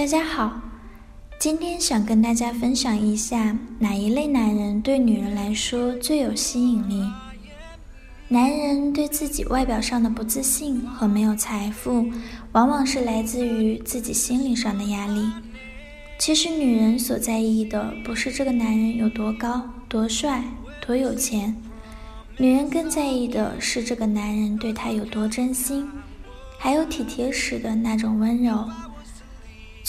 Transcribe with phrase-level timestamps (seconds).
[0.00, 0.58] 大家好，
[1.38, 7.06] 今天想跟大家分享一下哪一类男人对女人来说最有吸引力。
[8.26, 12.06] 男人对自己外表上的不自信和没有财富，
[12.52, 15.30] 往往是来自于自己心理上的压力。
[16.18, 20.42] 其实，女人所在意的不是这个男人有多高、多帅、
[20.80, 21.54] 多有钱，
[22.38, 25.86] 女人更在意的是这个男人对她有多真心，
[26.58, 28.66] 还有体贴时的那种温柔。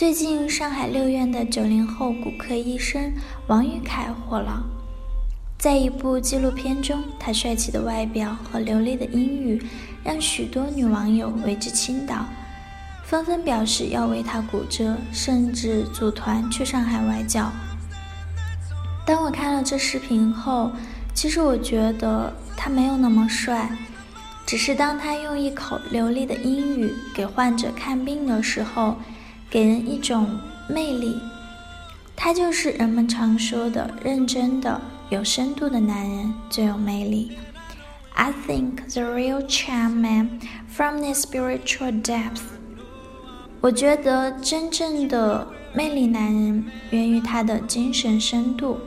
[0.00, 3.12] 最近，上海六院的九零后骨科医生
[3.48, 4.64] 王玉凯火了。
[5.58, 9.62] 在一部纪录片中，他帅气的外表和流利的英语
[10.02, 12.24] 让许多女网友为之倾倒，
[13.04, 17.52] 纷纷表示要为他鼓掌，甚至组团去上海外教。
[19.04, 20.72] 当我看了这视频后，
[21.12, 23.70] 其实我觉得他没有那么帅，
[24.46, 28.96] 只是当他用一口流利的英语给患者看病的时候。
[29.50, 31.20] 给人一种魅力，
[32.14, 37.32] 他就是人们常说的认真的、有深度的男人最有魅力。
[38.14, 42.42] I think the real charm man from the spiritual depth。
[43.60, 48.78] 我觉得真正的魅力男人源于他的精神深度。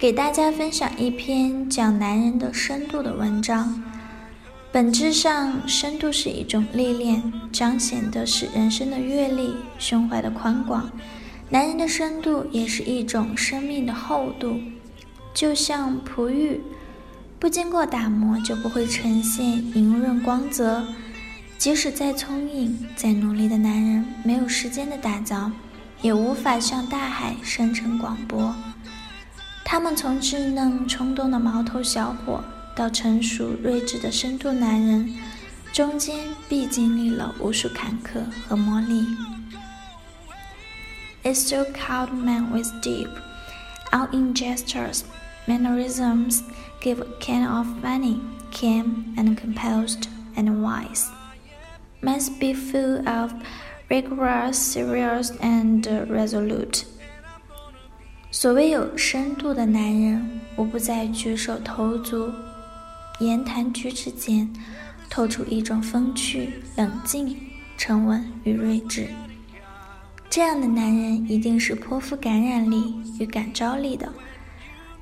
[0.00, 3.82] 给大家分享一篇讲男人的深度的文章。
[4.74, 7.22] 本质上，深度是一种历练，
[7.52, 10.90] 彰显的是人生的阅历、胸怀的宽广。
[11.48, 14.58] 男人的深度也是一种生命的厚度，
[15.32, 16.60] 就像璞玉，
[17.38, 19.44] 不经过打磨就不会呈现
[19.76, 20.84] 莹润光泽。
[21.56, 25.52] 即使再聪颖、再努力的男人，没有时间的打造，
[26.02, 28.52] 也无法向大海生成广博。
[29.64, 32.42] 他们从稚嫩冲动的毛头小伙。
[32.74, 35.14] 到成熟睿智的深度男人，
[35.72, 36.16] 中间
[36.48, 39.06] 必经历了无数坎坷和磨砺。
[41.22, 43.08] A so-called man with deep,
[43.92, 45.02] out-in gestures,
[45.46, 46.40] mannerisms,
[46.82, 48.20] give a kind of funny,
[48.52, 50.02] calm and composed
[50.36, 51.06] and wise.
[52.02, 53.32] Must be full of
[53.88, 56.82] rigorous, serious and resolute.
[58.30, 62.30] 所谓有深度的男人，无不在举手投足。
[63.20, 64.52] 言谈举止间，
[65.08, 67.36] 透出一种风趣、冷静、
[67.76, 69.08] 沉稳与睿智。
[70.28, 74.12] 这样的男人一定是颇富感染力与感召力的，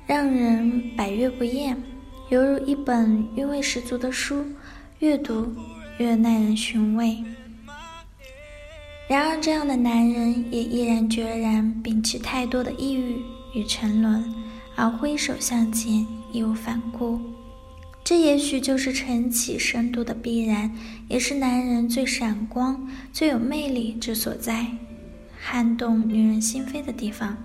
[0.05, 1.75] 让人百阅不厌，
[2.29, 4.45] 犹如一本韵味十足的书，
[4.99, 5.51] 越读
[5.97, 7.17] 越耐人寻味。
[9.07, 13.21] 然而，这样的男人也毅然决然摒弃太多的抑郁
[13.53, 14.33] 与沉沦，
[14.75, 17.19] 而挥手向前，义无反顾。
[18.03, 20.69] 这也许就是晨起深度的必然，
[21.07, 24.67] 也是男人最闪光、最有魅力之所在，
[25.39, 27.37] 撼动女人心扉的地方。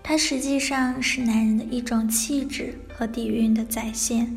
[0.00, 4.32] 它实际上是男人的一种气质和底蕴的再现。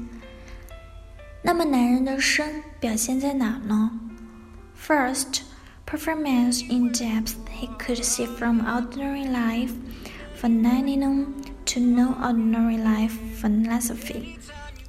[1.44, 3.92] 那么，男人的深表现在哪呢
[4.78, 5.42] ？First,
[5.86, 9.72] performance in depth he could see from ordinary life,
[10.42, 11.28] phenomenon.
[11.67, 14.39] to no ordinary life philosophy.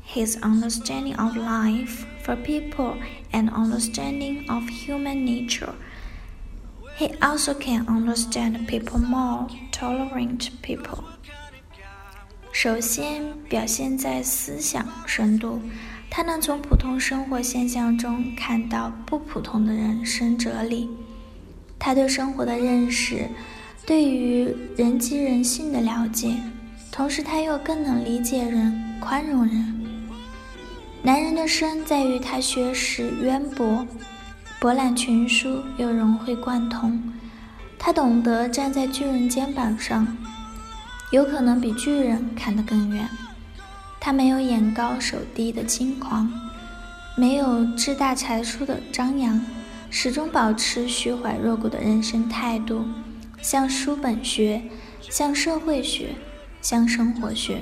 [0.03, 2.95] His understanding of life for people
[3.31, 5.73] and understanding of human nature.
[6.97, 11.03] He also can understand people more, tolerant people.
[12.51, 15.61] 首先表现在思想深度，
[16.09, 20.89] 他能从普通生活现象中看到不普通的人生哲理。
[21.77, 23.29] 他对生活的认识，
[23.85, 26.33] 对于人机人性的了解，
[26.92, 29.82] 同时，他又更能理解人、宽容人。
[31.02, 33.86] 男人的深在于他学识渊博，
[34.60, 37.02] 博览群书又融会贯通。
[37.78, 40.06] 他懂得站在巨人肩膀上，
[41.10, 43.08] 有可能比巨人看得更远。
[43.98, 46.30] 他没有眼高手低的轻狂，
[47.16, 49.40] 没有志大才疏的张扬，
[49.88, 52.84] 始终保持虚怀若谷的人生态度，
[53.40, 54.62] 向书本学，
[55.00, 56.10] 向社会学。
[56.62, 57.58] 向生活学，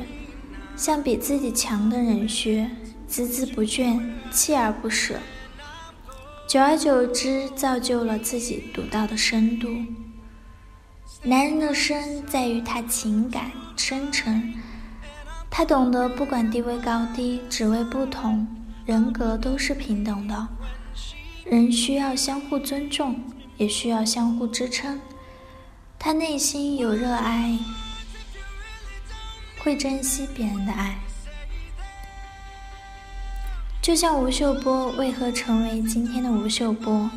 [0.76, 2.70] 向比自己强的人学，
[3.08, 4.00] 孜孜不倦，
[4.31, 5.17] 锲而不舍。
[6.47, 9.69] 久而久之，造就了自己独到的深度。
[11.23, 14.55] 男人的深在于他情感深沉，
[15.50, 18.47] 他懂得不管地位高低、职位不同，
[18.85, 20.49] 人格都是平等的。
[21.44, 23.19] 人需要相互尊重，
[23.56, 25.00] 也需要相互支撑。
[25.99, 27.58] 他内心有热爱，
[29.61, 30.99] 会珍惜别人的爱。
[33.81, 37.11] 就像吴秀波为何成为今天的吴秀波？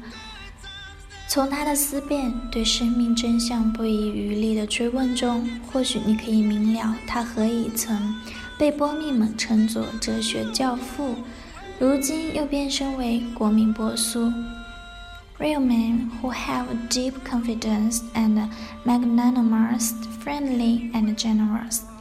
[1.28, 8.16] 从他的思辨对生命真相不遗余力的追问中，或许你可以明了他何以曾
[8.57, 11.16] 被波密们称作哲学教父，
[11.80, 14.31] 如今又变身为国民波苏。
[15.40, 18.48] Real men who have deep confidence and
[18.86, 19.92] magnanimous,
[20.24, 21.93] friendly and generous.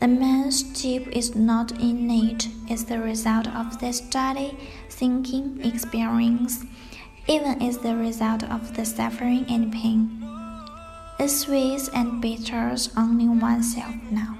[0.00, 4.56] The man's deep is not innate, it's the result of the study,
[4.90, 6.64] thinking, experience,
[7.28, 10.20] even is the result of the suffering and pain.
[11.20, 14.34] It sweets and bitters only oneself now.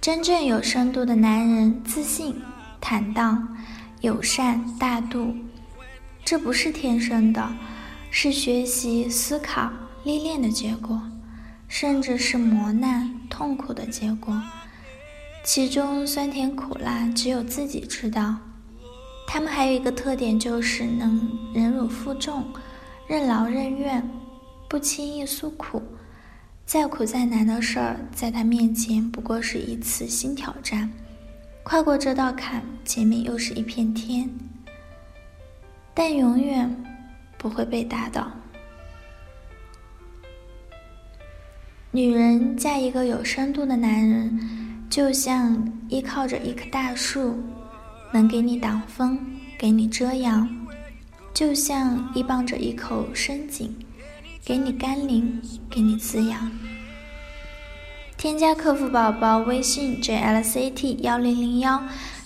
[0.00, 2.40] 真正有深度的男人，自信、
[2.80, 3.56] 坦荡、
[4.00, 5.34] 友善、大度，
[6.24, 7.54] 这不是天生的，
[8.10, 9.70] 是学习、思考、
[10.04, 11.02] 历练的结果。
[11.69, 14.41] 甚至是磨难、痛苦的结果，
[15.43, 18.35] 其中酸甜苦辣只有自己知道。
[19.27, 22.43] 他们还有一个特点，就是能忍辱负重、
[23.07, 24.03] 任劳任怨，
[24.67, 25.81] 不轻易诉苦。
[26.65, 30.91] 再苦再难的事儿，在他面前不过是一次新挑战。
[31.63, 34.27] 跨过这道坎，前面又是一片天，
[35.93, 36.83] 但永远
[37.37, 38.31] 不会被打倒。
[41.91, 44.39] 女人嫁一个有深度的男人，
[44.91, 47.35] 就像依靠着一棵大树，
[48.13, 49.17] 能给你挡风，
[49.57, 50.47] 给你遮阳；
[51.33, 53.75] 就像依傍着一口深井，
[54.45, 56.51] 给你甘霖，给你滋养。
[58.15, 61.81] 添加客服宝宝微信 jlct 幺零零幺，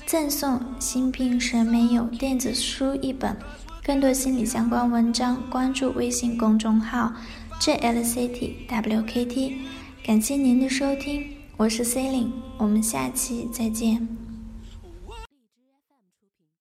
[0.06, 3.38] 赠送心病神没有电子书一本，
[3.81, 7.13] 更多心理相关文章，关注微信公众号。
[7.60, 9.54] JLCT WKT，
[10.04, 14.23] 感谢您的收听，我是 C e l i n e 我们下期再见。